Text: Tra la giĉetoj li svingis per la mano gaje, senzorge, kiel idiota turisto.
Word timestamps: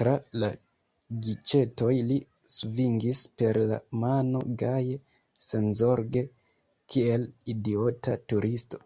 Tra 0.00 0.10
la 0.40 0.48
giĉetoj 1.28 1.94
li 2.10 2.18
svingis 2.56 3.22
per 3.42 3.58
la 3.70 3.78
mano 4.02 4.42
gaje, 4.60 4.94
senzorge, 5.46 6.22
kiel 6.94 7.26
idiota 7.56 8.16
turisto. 8.34 8.82